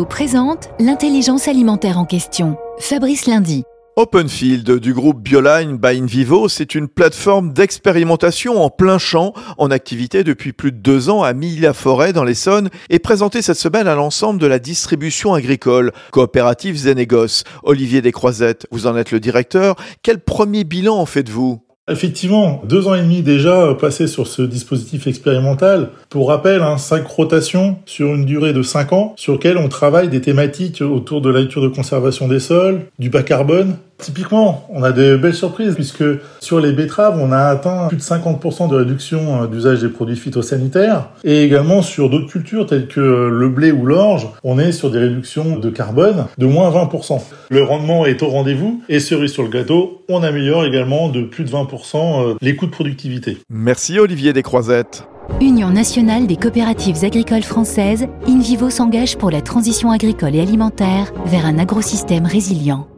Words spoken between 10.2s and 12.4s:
depuis plus de deux ans à Milly-la-Forêt dans